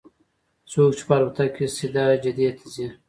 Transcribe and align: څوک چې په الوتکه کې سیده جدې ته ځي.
څوک 0.71 0.91
چې 0.97 1.03
په 1.07 1.13
الوتکه 1.17 1.51
کې 1.55 1.65
سیده 1.75 2.05
جدې 2.23 2.49
ته 2.57 2.65
ځي. 2.73 2.87